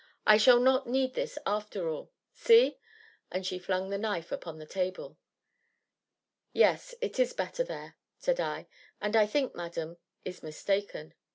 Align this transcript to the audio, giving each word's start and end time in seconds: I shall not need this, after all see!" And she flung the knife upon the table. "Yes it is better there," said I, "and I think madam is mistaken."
I 0.25 0.37
shall 0.37 0.59
not 0.59 0.87
need 0.89 1.13
this, 1.13 1.37
after 1.45 1.87
all 1.87 2.09
see!" 2.33 2.79
And 3.31 3.45
she 3.45 3.59
flung 3.59 3.91
the 3.91 3.99
knife 3.99 4.31
upon 4.31 4.57
the 4.57 4.65
table. 4.65 5.19
"Yes 6.53 6.95
it 7.01 7.19
is 7.19 7.33
better 7.33 7.63
there," 7.63 7.97
said 8.17 8.39
I, 8.39 8.65
"and 8.99 9.15
I 9.15 9.27
think 9.27 9.53
madam 9.53 9.97
is 10.25 10.41
mistaken." 10.41 11.13